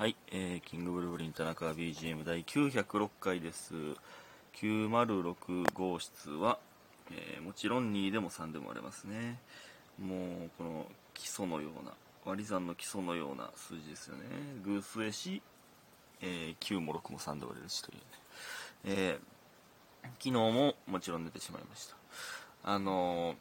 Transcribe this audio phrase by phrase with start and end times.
[0.00, 3.74] はい、えー、キングブルーブリン田中 BGM 第906回です。
[4.54, 6.58] 906号室は、
[7.10, 9.38] えーもちろん2でも3でも割れますね。
[10.02, 11.92] もう、この基礎のような、
[12.24, 14.22] 割り算の基礎のような数字ですよね。
[14.64, 15.42] 偶数やし、
[16.22, 18.02] えー9も6も3で割れるしというね。
[18.84, 21.96] えー昨日ももちろん寝てしまいました。
[22.64, 23.34] あの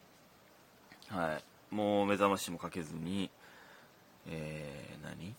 [1.10, 3.32] ーはい、もう目覚ましもかけずに、
[4.28, 5.34] えー、何？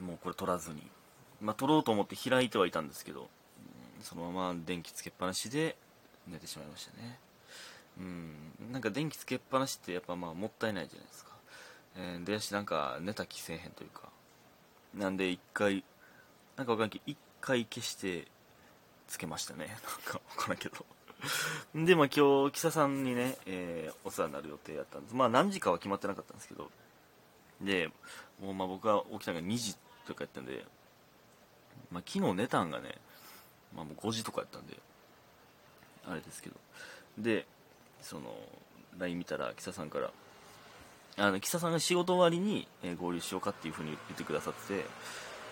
[0.00, 0.82] もうこれ取らずに、
[1.40, 3.28] まあ、取ろうと思って開いてはいたんですけど、
[4.02, 5.76] そのまま電気つけっぱなしで
[6.28, 7.18] 寝てしまいましたね。
[7.98, 11.30] うん、なんか電気つけっぱなしってやっぱまあもったいないじゃないですか。
[11.96, 14.10] えー、でやしなんか寝た気せえへんというか。
[14.94, 15.84] なんで一回、
[16.56, 18.26] なんかわかんないけど、一回消して
[19.08, 19.66] つけましたね。
[19.84, 20.84] なんかわからんけど。
[21.74, 25.14] で、まあ今日、キサさんにね、えーお世話になる予定やったんです。
[25.14, 26.70] まあ何時かは決まってなかったんですけど、
[27.60, 27.90] で、
[28.40, 30.64] もうまあ僕が起きたのが2時とかやったんで、
[31.90, 32.94] まあ昨日寝たんがね、
[33.74, 34.78] まあもう5時とかやったんで、
[36.08, 36.56] あれですけど。
[37.18, 37.46] で、
[38.00, 38.34] その、
[38.98, 40.10] LINE 見たら、キサさんから、
[41.18, 44.84] あの、キサさんが仕事終わりに、え合流しようかっていう風に言ってくださってて、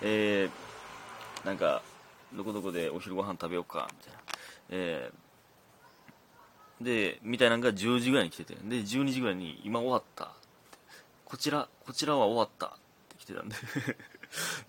[0.02, 1.82] えー、なんか、
[2.34, 4.20] どこどこでお昼ご飯食べようか、みたいな。
[4.70, 10.32] えー、で、みたいなのが10時ぐらいに来てて、で、12時ぐらいに、今終わった。
[11.24, 12.78] こちら、こちらは終わった
[13.24, 13.56] 来てたんで。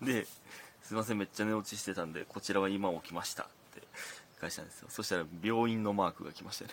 [0.02, 0.26] で、
[0.82, 3.82] すいません、めっちゃ寝落ちしてたんで、こちらは今起きましたって
[4.40, 4.88] 返したんですよ。
[4.90, 6.70] そしたら、病院のマークが来ましたね。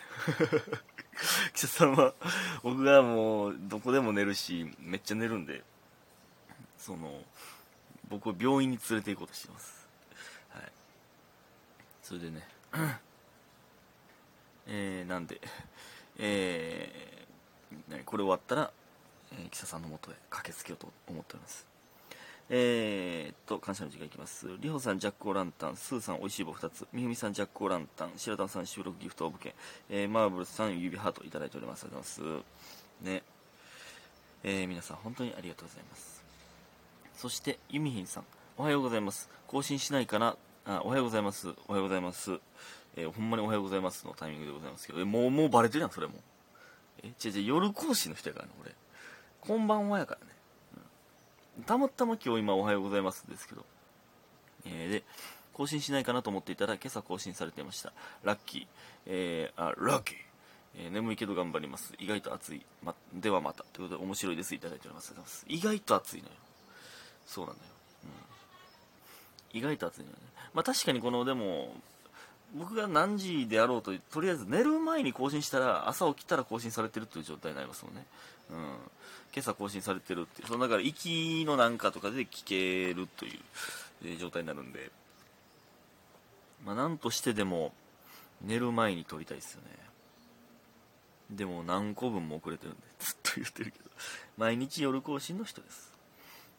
[1.52, 2.14] 記者さんは、
[2.62, 5.62] 僕がもう、どこでも寝るし、めっちゃ寝るんで、
[6.78, 7.22] その、
[8.08, 9.86] 僕を病院に連れて行こうとしてます。
[10.50, 10.72] はい。
[12.02, 12.48] それでね、
[14.66, 15.40] えー、なんで、
[16.18, 18.72] えー、何これ終わったら、
[19.32, 21.73] えー、記者さんのもとへ駆けつけようと思っております。
[22.50, 24.48] えー、っと、感謝の時間いきます。
[24.60, 29.54] りほさん、ジャックオランタン、スーさん、おいしい棒2つ、みふみさん、ジャックオランタン、白玉さん、収録ギフトオブ券、
[29.88, 31.84] えー、マーブルさん、指ハートいただいております。
[31.84, 33.04] ありがとうございます。
[33.04, 33.22] ね。
[34.42, 36.22] えー、皆さん、本当にありがとうございます。
[37.16, 38.24] そして、ユミヒンさん、
[38.58, 39.30] おはようございます。
[39.46, 40.36] 更新しないかな？
[40.66, 41.48] あ、おはようございます。
[41.66, 42.38] おはようございます。
[42.96, 46.14] えー、ほんまにおはようございますのタイミングでございますけど、え、もう、もうバレてるやん、それも。
[47.02, 48.74] え、違う違う、夜更新の人やからね、俺。
[49.40, 50.33] こんばんはやからね。
[51.62, 53.64] たまたま今日今おはようございますですけど、
[54.66, 55.02] えーで、
[55.52, 57.92] 更新しないかなと思っていたら今朝更新されていました。
[58.24, 58.66] ラッキー、
[59.06, 60.16] えー、あ、ラッキー、
[60.76, 61.94] えー眠いけど頑張ります。
[61.98, 62.66] 意外と暑い。
[62.82, 63.64] ま、ではまた。
[63.72, 64.54] ということで面白いです。
[64.54, 65.14] いただいております。
[65.46, 66.32] 意外と暑いのよ。
[67.26, 67.64] そうなのよ。
[69.52, 69.58] うん。
[69.58, 70.18] 意外と暑いのよね。
[70.52, 71.72] まあ確かにこの、でも、
[72.56, 78.04] 僕が何時であろうと、とりあえず寝る前に更新したら、朝起きたら更新されてるっていう状態になりますもんね。
[78.50, 78.76] うん。
[79.34, 83.40] 今朝更新されてるっていう、そのだから、息のなんかとかで聞けるという、
[84.04, 84.92] えー状態になるんで、
[86.64, 87.72] まあ、なんとしてでも、
[88.42, 89.70] 寝る前に撮りたいですよね。
[91.30, 93.90] でも、何個分も遅れてるんで、 ずっと言ってるけど、
[94.36, 95.92] 毎日夜更新の人です。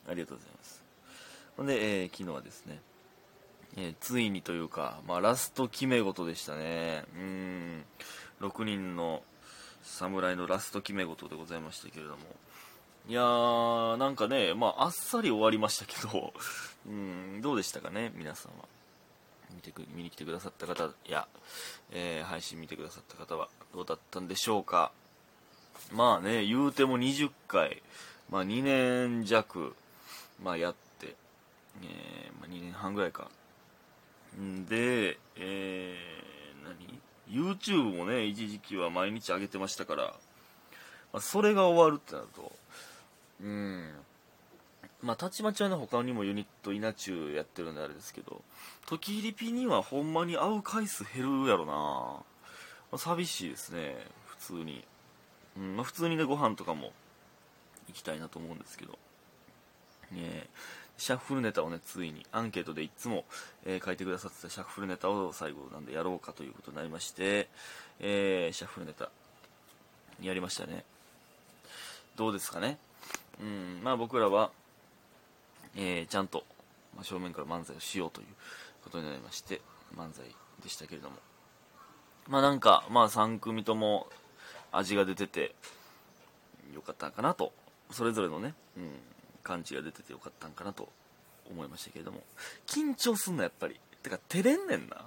[0.10, 0.84] ありがとうございます。
[1.56, 2.82] ほんで、えー昨日はですね、
[3.78, 7.06] えーついにというか、まあ、ラスト決め事でしたね。
[7.16, 7.86] うん、
[8.42, 9.24] 6人の
[9.86, 12.18] 侍のラスト決め事でございましたけれども。
[13.08, 16.34] いやー、なんかね、まあ、あっさり終わりましたけど、
[16.88, 18.66] うん、どうでしたかね、皆さんは。
[19.52, 21.28] 見てく、見に来てくださった方や、
[21.92, 24.92] えー配信見てくださった方はどうだったんでしょうか。
[25.92, 27.84] まあね、言うても20回、
[28.30, 29.76] まあ2年弱、
[30.42, 31.16] まあやって、
[31.84, 33.30] えーまあ2年半ぐらいか。
[34.36, 37.00] んで、えー、何？
[37.30, 40.04] ?YouTube もね、一時期は毎日上げてましたから、
[41.14, 42.52] まあ、それが終わるってなると、
[43.42, 43.94] うん。
[45.02, 48.42] まあ、たちまちはね、他にもユニット稲中やってるんであれですけど、
[48.86, 52.24] 時リピにはほんまに会う回数減るやろな、ま
[52.94, 54.84] あ、寂しいですね、普通に。
[55.58, 56.92] うん、まあ、普通にね、ご飯とかも
[57.88, 58.98] 行きたいなと思うんですけど。
[60.12, 60.48] ね
[60.98, 63.26] シャッフルネタをね、ついにアンケートでいつも、
[63.66, 67.50] えー書いてくださってたシャッフルネタを最後なんでやろうかということになりまして、
[68.00, 69.10] えーシャッフルネタ、
[70.22, 70.86] やりましたね。
[72.16, 72.78] どうですかね？
[73.42, 74.52] うん、まあ僕らは、
[75.76, 76.46] えーちゃんと、
[76.96, 78.28] まあ、正面から漫才をしようという
[78.84, 79.62] ことになりまして、
[79.96, 80.24] 漫才
[80.64, 81.18] でしたけれども。
[82.28, 84.08] まあなんか、まあ3組とも
[84.72, 85.54] 味が出てて、
[86.74, 87.52] よかったかなと、
[87.92, 88.92] それぞれのね、うん、
[89.46, 90.90] 感じが出ててよかったんかなと
[91.50, 92.22] 思いましたけれども、
[92.68, 93.80] 緊張すんな、やっぱり。
[94.04, 95.06] てか、照れんねんな。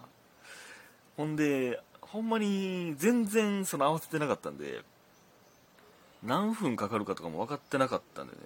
[1.16, 4.82] ほんで、ほんまに全然その合わせてなかったんで、
[6.22, 8.38] 何分かかるかとかも分かってなかったんでね。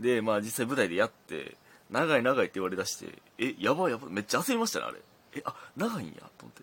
[0.00, 1.56] で、まあ実際舞台でやって、
[1.90, 3.06] 長い長いって言われだして
[3.38, 4.98] えやばいやばいめっちゃ焦りましたねあれ
[5.36, 6.62] えあ長いんやと思って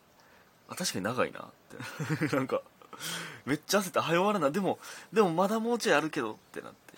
[0.70, 2.62] あ確かに長いなって なんか
[3.46, 4.80] めっちゃ焦って早終わらなでも
[5.12, 6.94] でもまだもうちょいあるけどってなって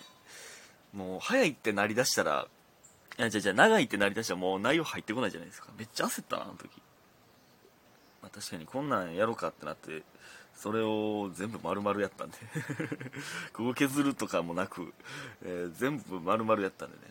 [0.96, 2.48] もう早いってなりだしたら
[3.18, 5.68] いやじゃじゃ長いってなりだしたらもう内容入ってこないじゃないですか。
[5.78, 6.70] めっちゃ焦ったなあの時、
[8.22, 10.02] まあ、確かにこんなんやろうかってなって
[10.54, 12.36] それを全部丸々やったんで。
[13.52, 14.92] ここ削るとかもなく、
[15.42, 17.02] えー、全部丸々やったんでね、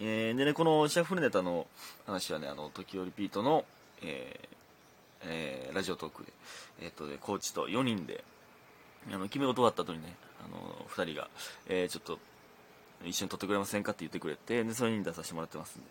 [0.00, 1.66] えー、でねこのシャッフルネタの
[2.06, 3.64] 話はねあの時折ピートの、
[4.02, 4.56] えー
[5.22, 6.32] えー、ラジオトークで、
[6.80, 8.22] えーとね、コーチと4人で
[9.10, 10.14] あの決め事終わった後にね
[10.44, 11.28] あの2人が、
[11.66, 12.18] えー、ちょっと
[13.04, 15.86] 一緒に撮ってくれませんかって言ってくれてでそれに出させてもらってますんで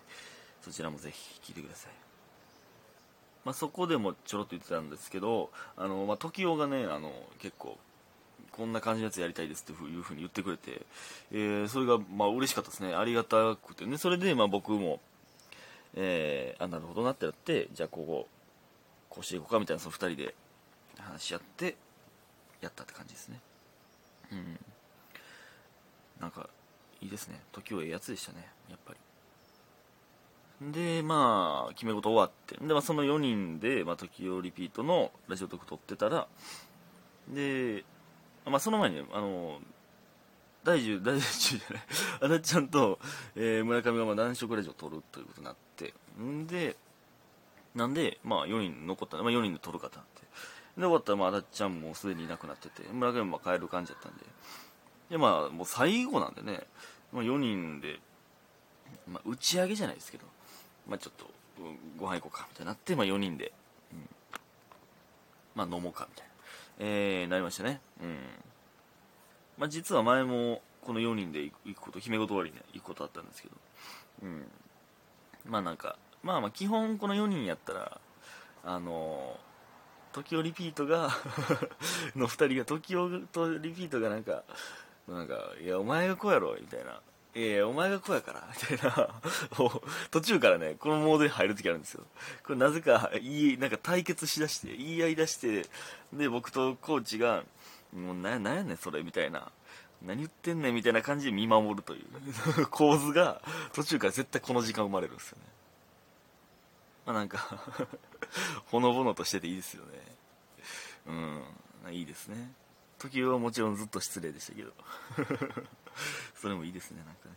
[0.61, 2.05] そちらもぜひ聞いてください
[3.45, 7.77] まあ、そこでもちょろっと言ってたんですけど、あの、まあ、時代がね、あの、結構、
[8.51, 10.81] こんな感じのやつやりたいですっていうふうに言ってくれて、
[11.31, 12.95] えー、それが、まあ、嬉しかったですね。
[12.95, 13.97] ありがたくてね。
[13.99, 14.99] それで、まあ、僕も、
[15.93, 18.27] えー、あ、なるほどなってなって、じゃあ、ここ、
[19.09, 20.35] こうしていこうかみたいな、その二人で
[20.97, 21.75] 話し合って、
[22.61, 23.39] やったって感じですね。
[24.31, 24.59] うん。
[26.19, 26.49] なんか、
[27.01, 27.42] いいですね。
[27.51, 30.71] 時をええやつでしたね、やっぱり。
[30.71, 36.27] で、まあ、決め事終わって、で、まあ、その4人で、まあ、時をリピートのラジオトーク撮ってたら、
[37.27, 37.83] で、
[38.45, 39.59] まあ、その前に、あの、
[40.63, 41.83] 大樹、大樹じゃない、
[42.21, 43.00] あだちゃんと、
[43.36, 46.77] えー、村上がまあ男色ラジオ撮るということになって、んで、
[47.75, 50.21] なんで、まあ、4人残った、まあ、4人で撮るかとなって。
[50.21, 54.25] で、終わったら、まあ、あだちゃんもすでにいなくなってて、村上も帰る感じだったんで、
[55.09, 56.61] で、まあ、もう最後なんでね、
[57.13, 57.99] まあ、4人で、
[59.07, 60.25] まあ、打ち上げじゃないですけど、
[60.87, 61.25] まあ、ちょっと
[61.97, 63.51] ご飯行こうかみたいになって、まあ、4人で、
[63.93, 63.99] うん、
[65.55, 66.33] まあ、飲もうかみたいな、
[66.79, 67.79] えー、なりましたね。
[68.01, 68.17] うん。
[69.57, 73.55] まあ、実は前もこの4人で行くこと、姫事終わりに、行くことあったんですけど、
[74.23, 74.45] うん。
[75.45, 77.99] まあなんか、まあまあ基本この4人やったら、
[78.63, 81.09] あのー、時をリピートが
[82.15, 84.43] の2人が、時をとリピートがなんか、
[85.07, 87.01] なんか、いや、お前がこうやろ、みたいな。
[87.37, 89.09] えー、お前がこうやから、 みたいな、
[90.09, 92.03] 途中からね、このモードに入るときあるんですよ。
[92.43, 95.67] これなぜか、いい、なんか対決しだして、言い合いだして、
[96.13, 97.43] で、僕とコーチが、
[97.93, 99.51] もうな、なんやねん、それ、みたいな。
[100.01, 103.41] 何言ってんねん、みたいな感じで見守るという 構図が、
[103.73, 105.43] 途中から絶対この時間生まれるんですよね。
[107.05, 107.37] まあなんか
[108.67, 109.91] ほのぼのとしてていいですよね。
[111.05, 111.11] う
[111.89, 112.51] ん、いいですね。
[112.97, 114.74] 時はもちろんずっと失礼でしたけど。
[116.36, 117.30] それもいいですねなんか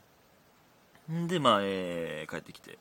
[1.22, 1.26] ね。
[1.26, 2.78] でまあ、えー、帰ってきて。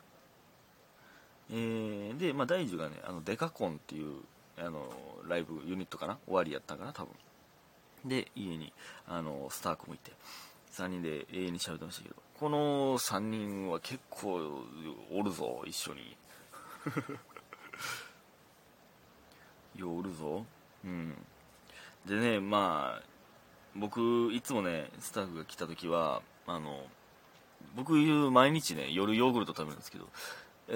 [1.50, 4.22] えー、でまあ大樹がねあのデカコンっていう
[4.58, 4.92] あの
[5.28, 6.18] ライブユニットかな？
[6.26, 6.94] 終わりやったかな？
[6.94, 7.16] 多分。
[8.06, 8.74] で家に
[9.08, 10.12] あのスタークもいて。
[10.72, 12.16] 3人で永遠に喋ってましたけど。
[12.40, 14.64] この3人は結構
[15.12, 16.16] おるぞ一緒に。
[19.76, 20.46] ようおるぞ。
[20.86, 21.16] うん。
[22.06, 23.04] でねまあ
[23.76, 26.84] 僕いつもねスタッフが来た時はあの
[27.76, 30.08] 僕毎日ね夜ヨーグルト食べるんですけど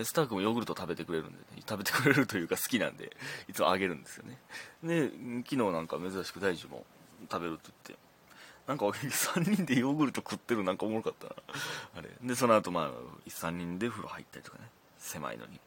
[0.04, 3.12] スタッフもヨーグルト食べてくれるんで、ね、食べてくれるというか好きなんで
[3.50, 4.38] いつもあげるんですよね。
[4.84, 5.10] で
[5.44, 6.86] 昨日なんか珍しく大樹も
[7.30, 8.12] 食べるって言って
[8.68, 11.36] なんか3人でヨーグルト食ってるなんかおもろかったな。
[11.98, 12.10] あれ。
[12.24, 12.92] でその後まあ
[13.30, 14.66] 3人で風呂入ったりとかね
[14.98, 15.60] 狭いのに。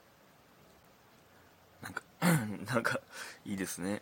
[1.83, 2.03] なんか
[2.73, 3.01] なんか
[3.45, 4.01] いいですね。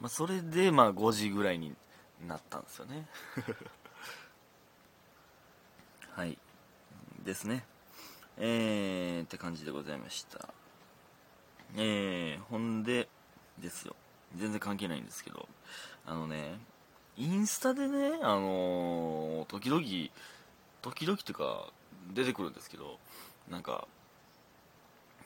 [0.00, 1.74] まあ、それでまあ5時ぐらいに
[2.26, 3.06] なったんですよね。
[6.12, 6.38] はい。
[7.24, 7.64] ですね。
[8.36, 10.48] えー、って感じでございました。
[11.76, 13.08] えー、ほんで
[13.58, 13.96] ですよ。
[14.36, 15.48] 全然関係ないんですけど。
[16.08, 16.58] あのね
[17.18, 19.82] インスタでねあのー、時々
[20.80, 21.66] 時々っていうか
[22.14, 22.98] 出てくるんですけど
[23.50, 23.86] なんか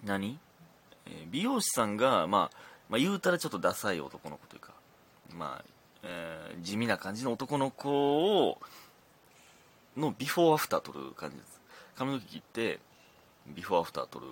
[0.02, 0.40] 何、
[1.06, 2.56] えー、美容師さんがまあ
[2.92, 4.74] まあ、言うたらちょっとダサい男の子というか、
[5.34, 5.64] まあ、
[6.02, 8.58] えー、地味な感じの男の子を、
[9.96, 11.58] のビフォーアフター撮る感じです。
[11.96, 12.80] 髪の毛切って、
[13.46, 14.26] ビフォーアフター撮る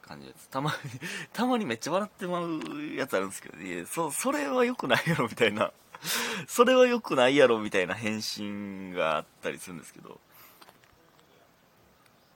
[0.00, 0.48] 感じです。
[0.48, 0.76] たまに
[1.34, 5.72] たまにめっちゃ笑ってまうやつあるんですけど、いや、そ、それは良くないやろみたいな、
[6.46, 10.20] それは良くないやろみたいな返信があったりするんですけど、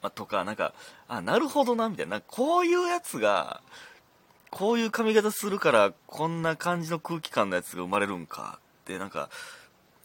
[0.02, 0.75] まあ、とか、なんか、
[1.07, 3.62] あ、なるほどな、みたいな、こういうやつが、
[4.52, 8.59] こういう髪型するからこんな感じの空気感のやつが生まれるんか？
[8.82, 9.30] ってなんか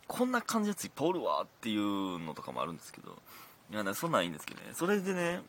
[0.08, 3.18] こんな感じのやついっぱいおるわっていうのとかもあるんですけど。
[3.70, 4.68] いやそんなんいいんですけどね。
[4.74, 5.42] それでね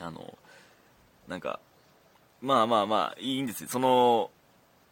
[0.00, 0.36] あの
[1.28, 1.60] なんか
[2.42, 3.68] まあまあまあいいんですよ。
[3.70, 4.30] その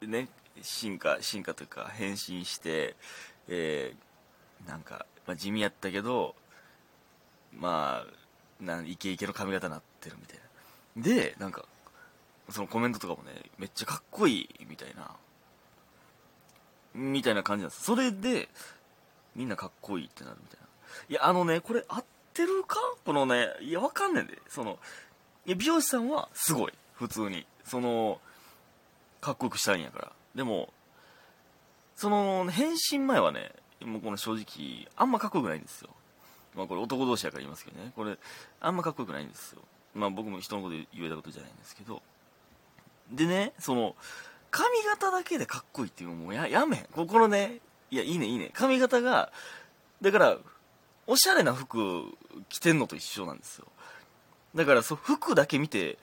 [0.00, 0.28] ね
[0.62, 2.94] 進化進化というか変身して
[3.48, 6.36] えー、なんか、まあ、地味やったけど
[7.52, 10.38] まあなんイケイケの髪型になってるみたい
[10.96, 11.02] な。
[11.02, 11.64] でなんか
[12.52, 15.10] そのコメントとかもねめっちゃかっこいいみたいな
[16.94, 17.82] みたいな感じなんです。
[17.82, 18.48] それで
[19.34, 20.66] みんなかっこいいってなるみたいな。
[21.08, 22.04] いやあのねこれ合っ
[22.34, 22.76] てるか？
[23.04, 24.78] このねいやわかんねんでその
[25.46, 26.72] いや美容師さんはすごい。
[26.94, 27.46] 普通に。
[27.64, 28.20] その
[29.20, 30.12] かっこよくしたいんやから。
[30.34, 30.72] でも
[31.96, 35.88] その変身前はねもうこの正直あんまかっこよくないんですよ。
[36.54, 37.92] まあこれ男同士やから言いますけどね。
[37.96, 38.18] これ
[38.60, 39.62] あんまかっこよくないんですよ。
[39.94, 42.02] まあ僕も人のこと言えたことじゃないんですけど。
[43.12, 43.94] でねその
[44.50, 46.86] 髪型だけでかっこいいっていうのもややめん。
[46.92, 48.50] ここのねいやいいねいいね。
[48.52, 49.30] 髪型が
[50.00, 50.36] だから
[51.06, 52.04] おしゃれな服
[52.48, 53.66] 着てんのと一緒なんですよ。
[54.54, 55.98] だからそう服だけ見て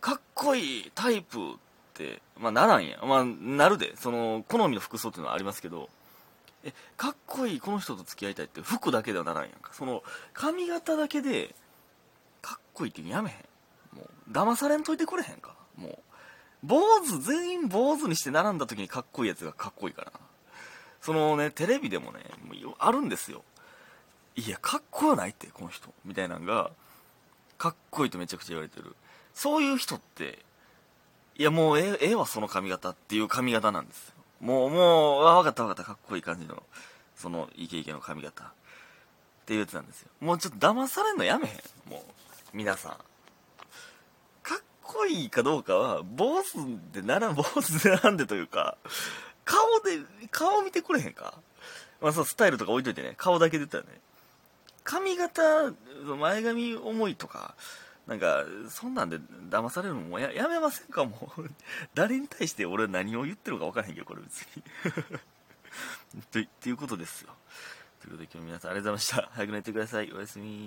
[0.00, 1.54] かっこいいタイプっ
[1.94, 3.96] てまあならんやまあなるで。
[3.96, 5.88] その好みの服装っていうのはありますけど。
[6.64, 9.72] えかっこいいこの人と付き合いたいって服だけではならんやんか。
[9.74, 11.56] その髪型だけで
[12.40, 13.98] かっこいいってやめへん。
[13.98, 15.56] もう騙されんといてくれへんか。
[15.76, 15.98] もう。
[16.62, 20.20] 坊主全員坊主にして並んだ時にかっこいいやつがかっこいいからな。
[21.00, 23.42] そのねテレビでもねもうあるんですよ。
[24.36, 25.92] いやかっこよないってこの人。
[26.04, 26.70] みたいなのが
[27.58, 28.94] かっこいいとめちゃくちゃ言われてる。
[29.34, 30.38] そういう人って
[31.36, 34.14] いやもうええええわその髪型っていう髪型なんですよ。
[34.40, 35.84] もうもうあ分かった分かった。
[35.84, 36.62] かっこいい感じの
[37.16, 38.46] そのイケイケの髪型っ
[39.46, 40.10] ていうやつなんですよ。
[40.20, 41.90] もうちょっと騙されんのやめへん。
[41.90, 42.00] もう
[42.52, 42.96] 皆さん。
[44.92, 46.56] こいいかどうかは坊主
[46.92, 48.76] でなら坊主で並んでというか
[49.44, 49.98] 顔で
[50.30, 51.34] 顔見てくれへんか？
[52.00, 53.14] まあそうスタイルとか置いといてね。
[53.16, 54.00] 顔だけで言ったらね。
[54.84, 55.72] 髪型
[56.18, 57.54] 前髪重いとか
[58.06, 59.18] なんかそんなんで
[59.48, 61.04] 騙されるのもややめませんか？
[61.04, 61.48] もう。
[61.94, 64.62] 誰に対して俺は何を言ってるか分からへんけどこれ別に。
[66.32, 67.30] とっていうことですよ。
[68.00, 69.30] ということで今日皆さんありがとうございました。
[69.34, 70.12] 早く寝てください。
[70.12, 70.60] おやすみ。